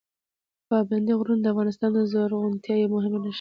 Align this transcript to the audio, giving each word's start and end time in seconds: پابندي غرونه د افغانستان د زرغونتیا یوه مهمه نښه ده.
پابندي 0.69 1.13
غرونه 1.19 1.41
د 1.43 1.47
افغانستان 1.53 1.89
د 1.93 1.99
زرغونتیا 2.11 2.75
یوه 2.83 2.91
مهمه 2.95 3.17
نښه 3.21 3.29
ده. 3.29 3.29